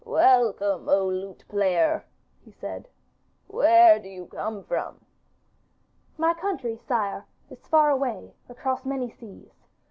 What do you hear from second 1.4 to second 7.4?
player,' said he. 'Where do you come from?' 'My country, sire,